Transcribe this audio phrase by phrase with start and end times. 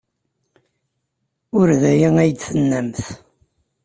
[1.59, 3.01] Ur d aya ay d-tennamt.